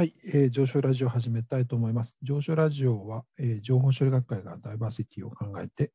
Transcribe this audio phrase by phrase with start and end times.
[0.00, 2.16] はい、えー、上昇ラジオを始めたいと思います。
[2.22, 5.92] 上昇ラジオは、えー、情報処理学会がダイバーシティを考えて、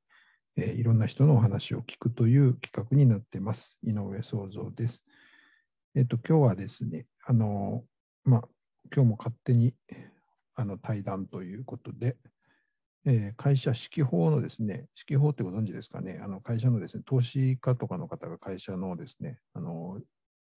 [0.57, 3.79] えー、いろんな人のお話を聞くという企画になっています。
[3.81, 5.03] 井上創造です。
[5.95, 7.83] えっ、ー、と、今日はですね、あの
[8.25, 8.41] まあ、
[8.95, 9.73] 今日も勝手に
[10.53, 12.15] あの対談ということで、
[13.07, 19.99] えー、会社指揮法のですね、指揮法ってご存知ですかね、あの会社のですね、投資家とかの方が会社のですね、あの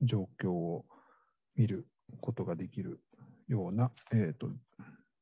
[0.03, 0.85] 状況を
[1.57, 1.87] 見る
[2.21, 3.01] ことができる
[3.49, 4.51] ような、えーと、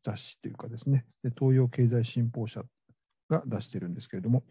[0.03, 1.07] 雑誌というかですね、
[1.39, 2.63] 東洋経済新報社
[3.29, 4.45] が出してるんですけれども、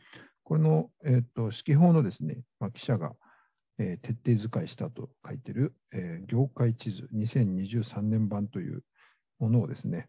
[0.43, 3.13] この、えーと、指揮法のですね、まあ、記者が、
[3.77, 8.83] えー、徹底使いしたと書いてる、えー、業界地図2023年版という
[9.39, 10.07] ものをですね、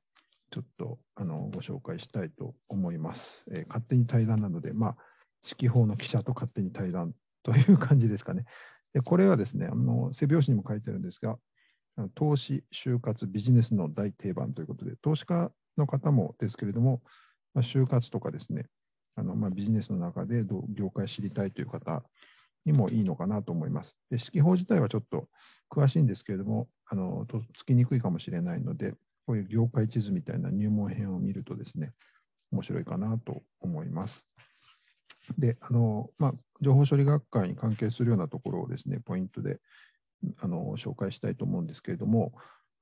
[0.50, 3.44] ちょっとあのご紹介したいと思います。
[3.50, 4.96] えー、勝手に対談なので、まあ、
[5.44, 8.44] 指揮法の記者と勝手に対談という感じですかね。
[8.92, 11.38] でこれはですね、あの背表紙にも書いてるんですが、
[12.14, 17.02] 投資、就活、ビジネスの大定番ということで、投資家の方もですけれども、
[17.54, 18.66] まあ、就活とかですね、
[19.16, 22.02] あのまあ、ビジネスの中で業界知りたいという方
[22.66, 23.96] にもいいのかなと思います。
[24.10, 25.28] で指揮法自体はちょっと
[25.70, 28.92] 詳しいんですけれども、あのとつきにくいかもしれないので、
[29.26, 31.92] こういう業界地図みたいな入門編を見るとですね、
[32.52, 34.26] 面白いかなと思います。
[35.38, 39.60] で、あのまあ、情報処理学会に関係するようなところをですね、ポイントで
[40.40, 42.32] あの紹介したいと思うんですけれども、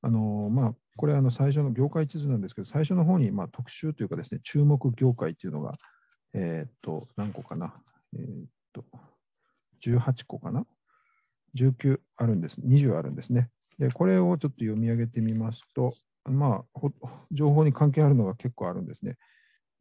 [0.02, 5.78] あのまあ、これあの最初の業界地図なんですけど、最初の方にま特集というかですね、注目業界っていうのが、
[6.34, 7.74] え、っと、何個かな、
[8.14, 8.22] え、っ
[8.72, 8.84] と、
[9.82, 10.66] 18個かな、
[11.56, 13.50] 19あるんです、20あるんですね。
[13.78, 16.80] で、これをちょっと読み上げてみますと、まあ、
[17.30, 19.16] 情報に関係あるのが結構あるんですね。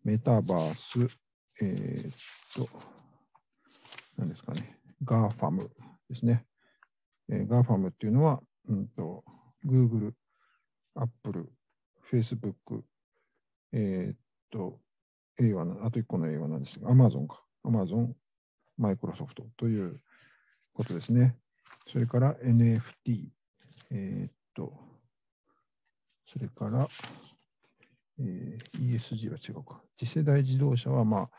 [0.04, 1.14] メタバース、
[1.62, 2.12] え、っ
[2.54, 2.70] と、
[4.18, 5.70] 何ですかね、 GAFAM
[6.10, 6.46] ですね。
[7.34, 9.24] えー、GAFAM っていうのは、うんと、
[9.66, 10.14] Google、
[10.96, 11.50] Apple、
[12.12, 12.84] Facebook、
[13.72, 14.18] えー、っ
[14.52, 14.80] と、
[15.40, 17.44] A は、あと1個の A は何ですか、Amazon か。
[17.66, 18.14] Amazon、
[18.80, 20.00] Microsoft という
[20.74, 21.36] ことですね。
[21.92, 22.82] それから NFT、
[23.90, 24.78] えー、っと、
[26.28, 26.88] それから、
[28.20, 29.82] えー、ESG は違うか。
[29.98, 31.30] 次世代自動車は、まあ、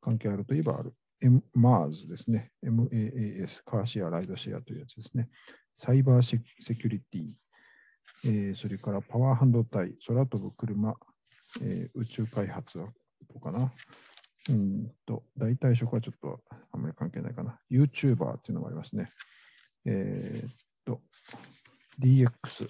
[0.00, 0.94] 関係あるといえばある。
[1.22, 2.50] MARS ですね。
[2.64, 5.28] MAAS、カーシェア、ライドシェアというやつですね。
[5.74, 6.38] サイバーセ
[6.74, 7.32] キュリティ、
[8.24, 10.94] えー、それからパワー半導体、空飛ぶ車、
[11.62, 13.72] えー、宇宙開発はどうかな。
[14.48, 16.40] うんと、代替職はちょっと
[16.72, 17.58] あんまり関係ないかな。
[17.70, 19.10] YouTuber っていうのもありますね。
[19.84, 20.54] えー、っ
[20.84, 21.02] と、
[22.00, 22.68] DX、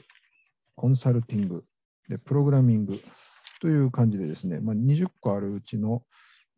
[0.74, 1.64] コンサルティング、
[2.08, 3.00] で、プログラミング
[3.60, 6.02] という感じでですね、まあ、20個あるうちの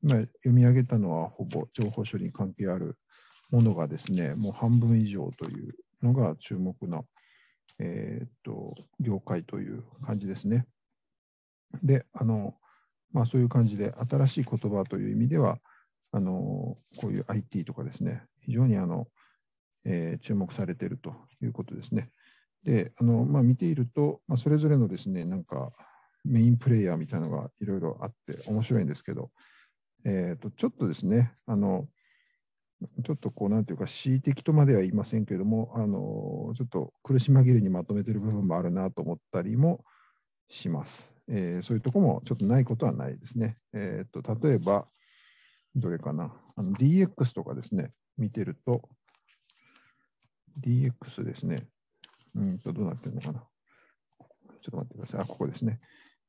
[0.03, 2.99] 今読み上げたのはほぼ情報処理に関係ある
[3.51, 7.05] ものがですね、もう半分以上というのが注目の、
[7.79, 10.67] えー、っと業界という感じですね。
[11.83, 12.55] で、あの、
[13.13, 15.59] まあそういう感じで新しい言葉という意味では、
[16.11, 19.07] あの、こういう IT とかですね、非常にあの、
[19.85, 22.11] えー、注目されているということですね。
[22.65, 25.73] で、あの、まあ見ていると、まあ、それぞれのですね、なんか
[26.25, 29.31] メインプレイヤーみたいなのがいろいろあって面白いんですけど、
[30.05, 31.89] えーと、ちょっとですね、あの
[33.05, 39.85] ちょっとこう、なんていうか、恣意的とまでは言いませんけれども、あのちょっと苦し紛れにまとめてる部分もあるなと思ったりも
[40.49, 41.15] します。
[41.29, 43.57] えー、そういうとこもちょっとないことはないですね。
[43.73, 44.87] えーと、例えば、
[45.75, 48.89] どれかな、あの DX とかですね、見てると、
[50.61, 51.67] DX ですね、
[52.35, 53.41] うんと、どうなってるのかな。
[53.41, 55.21] ちょっと待ってください。
[55.21, 55.81] あ、ここですね。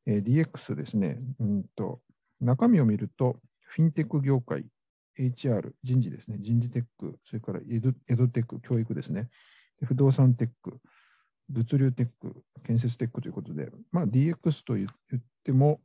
[0.05, 2.01] えー、DX ですね、うんと、
[2.39, 3.39] 中身を見ると、
[3.73, 4.65] フィンテック業界、
[5.17, 9.29] HR、人事ですね、人事テック、それからエドエドテック、教育ですね、
[9.83, 10.77] 不動産テック、
[11.49, 15.81] 物流テック、建設テックということで、まあ、DX と言っても、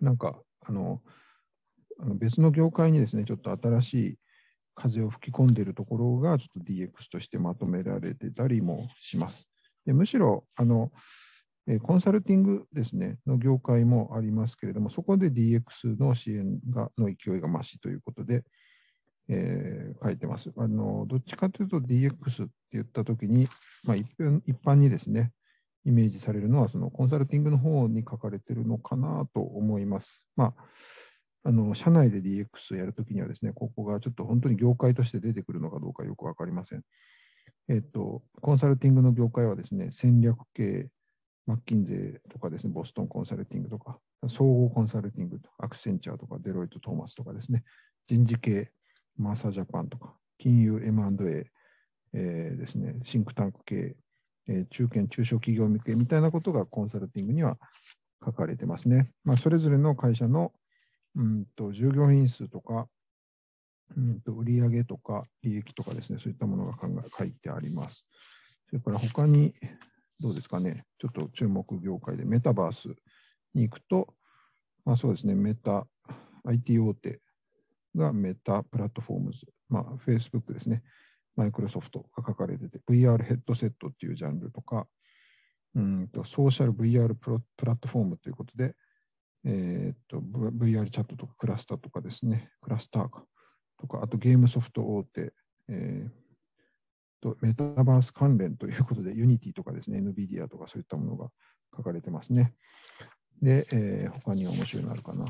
[0.00, 1.02] なんかあの
[1.98, 4.18] あの別の業界にですね、ちょっと新しい
[4.74, 9.50] 風を吹き込んでいるところが、ちょっと DX としてまとめられてたりもします。
[9.84, 10.92] でむしろあの
[11.82, 18.44] コンサルティングですね、の業界もありますけれども、そこで DX の支援がの勢いが増しということで、
[19.28, 20.50] えー、書いてます。
[20.56, 23.48] あのどっちかというと DX って言ったときに、
[23.84, 25.32] まあ、一般一般にですね、
[25.84, 30.26] イメージされるのは、そのコンサルティングの方に書かれてるのかなと思います。
[30.36, 30.54] まあ、
[31.44, 36.82] あの社内で DX をやるときにはですね、ここがちょっと本当に業界として出てくるのかどうかよく分かりません。
[37.68, 40.88] えっと、コンサルティングの業界はですね、戦略系、
[41.50, 43.98] マッキンゼとかですね、ボストンコンサルティングとか、
[44.28, 47.64] 総合コンサルティングとアクセンチャーとか、デロイト・トーマスとかですね、
[48.06, 48.70] 人事系、
[49.16, 51.50] マーサージャパンとか、金融 M&A、
[52.12, 53.96] えー、ですね、シンクタンク系、
[54.46, 57.58] えー、中堅・中小企業向けみたいなことがコンサルティングには
[58.24, 59.10] 書かれてますね。
[59.24, 60.52] まあ、それぞれの会社の
[61.16, 62.86] うんと従業員数とか、
[63.96, 68.06] うんと売上とか利益とかですね、そういったものが考え書いてあります。
[68.68, 69.52] それから他に、
[70.20, 72.88] どうですかね、ちょっと注目業界でメタバース
[73.54, 74.14] に行くと、
[74.84, 75.86] まあ、そうですね、メタ、
[76.44, 77.20] IT 大手
[77.96, 80.82] がメタプラットフォームズ、まあ、Facebook ですね、
[81.36, 84.86] マイクロソフトが書かれてて、VR ヘッドセットっていうジャンルとか、
[85.74, 88.74] うんとソーシャル VR プラットフォームということで、
[89.44, 93.08] えー、っと VR チャットとかクラスターとかですね、クラスター
[93.78, 95.32] とか、あとゲームソフト大手、
[95.68, 96.10] えー、
[97.40, 101.28] メタバース関連ということで、 Unity とかですね、NVIDIA とかそういったものが
[101.76, 102.54] 書かれてますね。
[103.42, 105.26] で、えー、他に面白いのあるかな。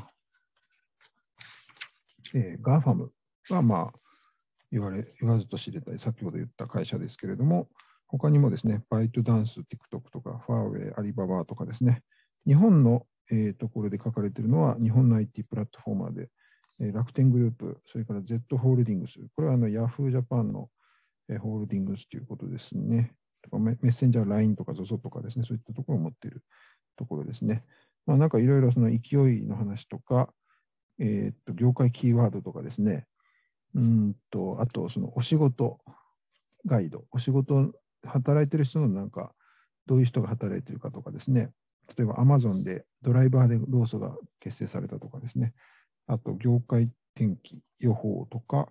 [2.33, 3.09] えー、GAFAM
[3.49, 3.99] は、まあ、
[4.71, 7.67] 言われ言わずと知れたり、先ほど言った会社ですけれども、
[8.07, 12.03] 他にもですね、バイトダンス、TikTok とか、ファーウェイ、アリババとかですね、
[12.45, 16.29] 日本の、えー、ところで書かれているのは、日本の IT プラットフォーマーで、
[16.79, 20.69] えー、楽天グループ、それから Z ホールディングス、これはあの Yahoo ジャパンの、
[21.37, 23.13] ホールディングスということですね。
[23.41, 26.43] とかメッセンジャー LINE とか ZOZO とかですね、そういったところを持っている
[26.95, 27.63] ところですね。
[28.05, 30.33] まあ、なんかいろいろその勢いの話とか、
[30.99, 33.07] えー、っと業界キーワードとかですね、
[33.73, 35.79] うんとあとそのお仕事
[36.65, 37.71] ガイド、お仕事、
[38.03, 39.33] 働いてる人のなんか、
[39.87, 41.51] どういう人が働いてるかとかですね、
[41.97, 45.53] 例えばアマゾンでドライバーで労組が結成されたとかですね、
[46.07, 48.69] あと業界天気予報とか、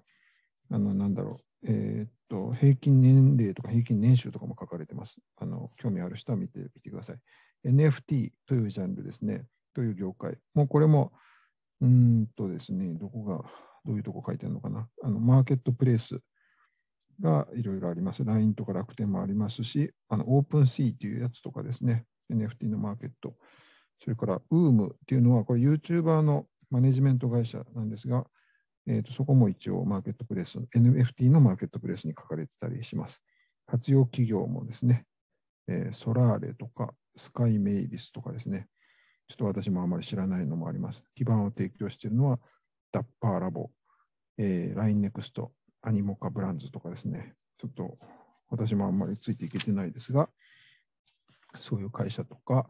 [0.71, 5.17] あのなんだろう、えー、っと平均年齢とか平均年収とかも書かれてます。
[5.37, 7.19] あの興味ある人は見てみてください。
[7.67, 10.39] NFT というジャンルですね、という業界。
[10.55, 11.13] もうこれも、
[11.81, 13.43] うんとですね、どこが、
[13.85, 14.89] どういうとこ書いてるのかな。
[15.03, 16.21] あのマーケットプレイス
[17.21, 18.25] がいろいろあります。
[18.25, 23.37] LINE とか楽天もありますし、あのオープンシーというやつとかですね、NFT のマーケット。
[24.03, 28.27] それから UM っていうのは、これ YouTuber のマネジメント会社なんですが、
[28.87, 33.23] えー、とそこも一応マーケットプレス、NFT のマーケットプレスに書かれてたりします。
[33.67, 35.07] 活用企業もですね、
[35.69, 38.69] えー、ソラーレとかスカイメイビスとかですね、
[39.29, 41.05] ちょっと私もあまり知らないのもあります。
[41.15, 42.41] 基盤を提供しているのは、
[42.93, 43.71] ダッパーラボ、
[44.39, 45.49] えー、LINE NEXT、
[45.83, 47.99] アニモカブランズとかですね、ちょっと
[48.49, 50.29] 私もあんまりついていけてないですが、
[51.61, 52.67] そういう会社とか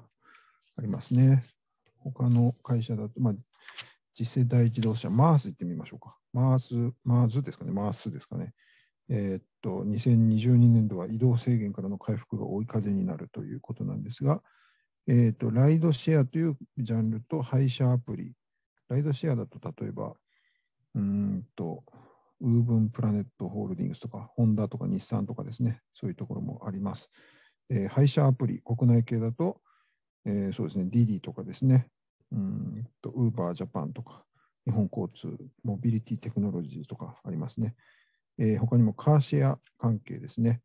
[0.76, 1.42] ありますね。
[1.98, 3.34] 他の会社だと、まあ、
[4.14, 6.16] 次世代自動車、マース行ってみましょうか。
[6.32, 8.52] マース、マーズですかね、マースですかね。
[9.08, 14.42] えー、っと、2022年度は移動制限からの回復が追い風になるということなんですが、
[15.08, 18.34] えー、っと、ライドシェアというジャンルと配車アプリ。
[18.88, 20.14] ライドシェアだと、例えば、
[20.94, 21.84] うんと、
[22.40, 27.10] ウーブンプラネットホールディングスとか、ホンダとか日産とかですね、そういうところもあります。
[27.68, 29.60] えー、配車アプリ、国内系だと、
[30.24, 31.88] えー、そうですね、ディディとかですね、
[32.32, 34.24] うんと、ウーバージャパンとか、
[34.66, 37.74] 日本交通、モビリティテクノロジーとかありますね。
[38.38, 40.60] えー、他にもカーシェア関係ですね、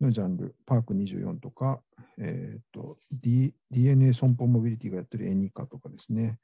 [0.00, 1.80] のジャンル、パーク24とか、
[2.18, 6.38] えーと D、DNA 損保モビリティがやってるエニカとかですね、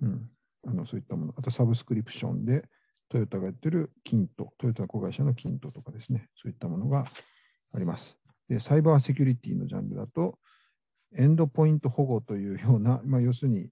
[0.00, 0.30] うん、
[0.66, 2.64] あのそういったもの、あとサブスクリプションで、
[3.10, 7.06] トヨタがやってるキント、トヨタ子会社のキントとかですね、そういったものが
[7.74, 8.16] あります。
[8.48, 10.38] で、サイバーセキュリティのジャンルだと、
[11.16, 13.68] エンドポイント保護というような、まあ、要するに、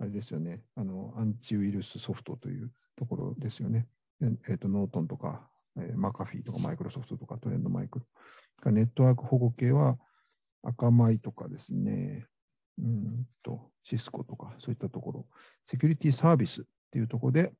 [0.00, 3.86] あれですよね、あのアンチウイルスソフトというところですよね。
[4.22, 8.00] えーと、ノートンとか、えー、マカフィーとかマイクロソフトとかトレンドマイク
[8.64, 8.72] ロ。
[8.72, 9.98] ネットワーク保護系は
[10.62, 12.26] 赤米とかですね、
[12.78, 15.26] うんとシスコとかそういったところ、
[15.70, 17.52] セキュリティサービスっていうところで、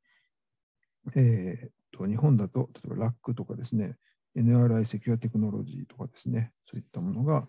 [1.14, 3.96] えー、と日本だと、例えば RAC とかですね、
[4.36, 7.46] NRI セキュアテクノロジーとかですね、そういったものが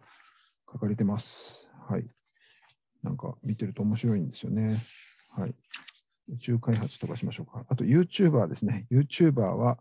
[0.72, 1.68] 書かれてます。
[1.88, 2.10] はい。
[3.04, 4.84] なんか見てると面白いんですよね。
[5.30, 5.56] はい。
[6.30, 7.66] 宇宙開発とかしましょうか。
[7.68, 8.86] あと YouTuber ですね。
[8.92, 9.80] YouTuber は、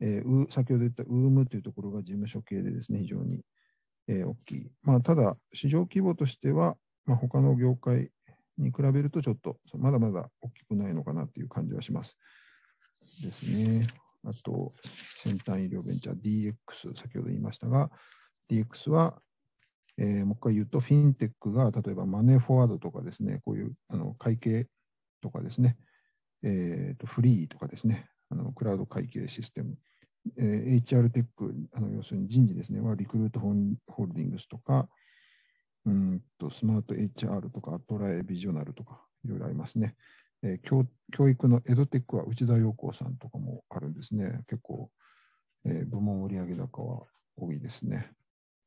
[0.00, 3.42] えー、先ほど言った UM というところが事務所系でですね、非常に、
[4.08, 4.70] えー、大きい。
[4.82, 8.10] まあ、ただ、市場規模としては、まあ、他の業界
[8.58, 12.16] に比べるとちょっとまだまだ大きくないのかなという感じはします。
[13.22, 13.86] ですね。
[14.24, 14.74] あと、
[15.22, 17.90] 先端医療ベンチャー DX、先ほど言いましたが、
[18.50, 19.20] DX は、
[19.98, 24.66] えー、もう一回言うと、フィンテックが例えばマネーフォワードとかですね、こういうあの会計
[25.22, 25.76] とかですね、
[26.42, 29.76] えーと、フリーとかですね、あのクラウド会計システム、
[30.38, 34.88] えー、HR テック、あの要するに人事ですね、はリクルートホールディングスとか、
[35.86, 39.94] うんとスマート HR とか、アトラエビジョナルとか、いろいろありますね。
[40.42, 44.40] えー、教教育のエドテックは内田陽子さんとかもあるんですね。
[44.48, 44.90] 結構、
[45.64, 47.02] えー、部門売上高は
[47.36, 48.10] 多いですね。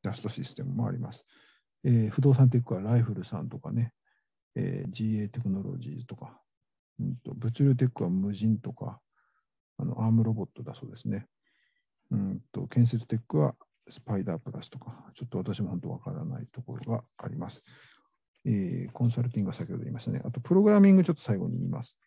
[0.02, 1.26] ダストシステムもあります。
[1.84, 3.92] えー、不動産テックはライフルさんとかね、
[4.54, 6.40] えー、GA テクノロジーズとか、
[6.98, 9.00] うんと、物流テックは無人とか、
[9.78, 11.26] あのアームロボットだそうですね。
[12.10, 13.54] うんと建設テックは
[13.88, 17.62] スパイダープラスとか、ちょっと私も本当わからないところがあります。
[18.44, 20.22] えー、コンサルティングは先ほど言いましたね。
[20.24, 21.98] あと、プログラミングちょっと最後に言います。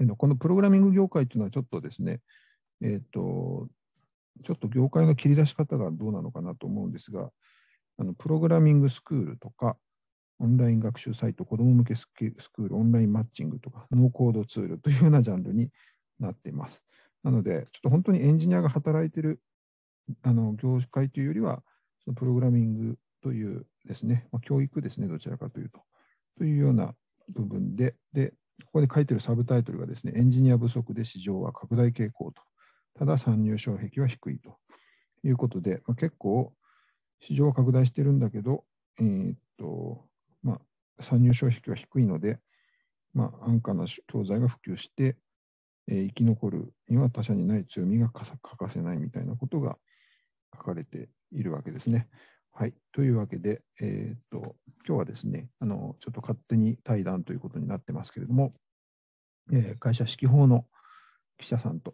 [0.00, 2.20] えー、このプログラミング業界というのはちょっとですね、
[2.82, 3.68] えっ、ー、と、
[4.44, 7.30] ちょっと業界の切り出し方がどうなのかなと思うんですが、
[7.98, 9.76] あのプログラミングスクールとか、
[10.40, 15.70] オンライン学習サイト、子ども向けスクール、オンラインマッチングとか、ノーコードツールというようなジャンルに
[16.20, 16.84] なっています。
[17.24, 19.40] なので、ちょっと本当にエンジニアが働いている
[20.22, 21.62] あの業界というよりは、
[22.04, 25.80] そのプログラミングというですね、まあ、教育ですね、どちらかというと、
[26.38, 26.94] というような
[27.28, 28.32] 部分で、で、
[28.64, 32.42] ここで書いてるサブタイトルがですね、エンジニア不足で市場は拡大傾向と、
[32.98, 34.58] ただ参入障壁は低いと
[35.22, 36.52] いうことで、まあ、結構
[37.20, 38.64] 市場は拡大してるんだけど、
[39.00, 40.04] えー、っと、
[40.42, 42.38] まあ、参入障壁は低いので、
[43.14, 45.16] まあ、安価な教材が普及して、
[45.86, 48.28] えー、生き残るには他社にない強みが欠
[48.58, 49.78] かせないみたいなことが
[50.56, 52.08] 書かれているわけですね。
[52.52, 52.74] はい。
[52.90, 58.54] というわけで、えー、っと、今日はですね、あの、ちょっと勝手に対談ということになってますけれども、
[59.52, 60.66] えー、会社指揮法の
[61.38, 61.92] 記者さんと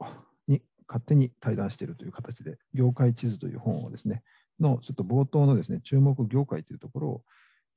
[0.89, 4.23] 勝手に対談しているという形で、業界地図という本をですね、
[4.61, 7.23] のちょっと冒頭のですね、注目業界というところを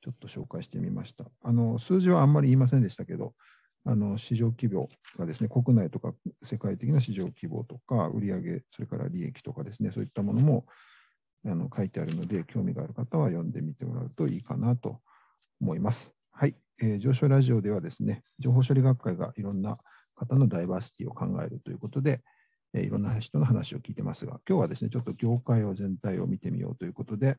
[0.04, 1.26] ちょっと紹介してみました。
[1.44, 3.34] あの数字はあんまり言いませんでしたけど、
[3.86, 10.66] あの市場規模がですね、国内とか世界的な市場規模とか、売上、それから利益とかですね、そういったものも
[11.46, 15.00] あの書いてあるので、興味がある方は読んでみてもらうといいかなと
[15.62, 16.14] 思います。
[16.32, 19.78] はい、えー、上昇ラジオではですね、情報処理学会がいろんな
[20.16, 22.22] 方のダイバーシティを考えるということで、
[22.74, 27.38] えー、いろんな人の話を聞いてますが、今日はですね、ちょっと業界を全体を見てみようということで、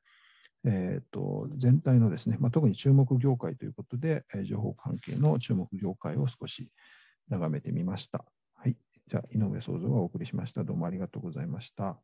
[0.65, 6.71] えーと、全体のですね、まあ、特に注目業界ということで、えー、情報関係の注目業界を少し
[7.29, 8.25] 眺めてみました。
[8.55, 8.77] はい。
[9.07, 10.65] じゃあ、井上創造がお送りしました。
[10.65, 11.99] どうもありがとうございました。